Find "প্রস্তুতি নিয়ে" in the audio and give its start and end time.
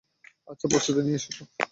0.71-1.19